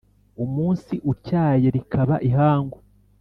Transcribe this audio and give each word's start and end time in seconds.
Umunsi 0.43 0.93
utyaye 1.11 1.67
rikaba 1.75 2.15
ihangu 2.29 2.77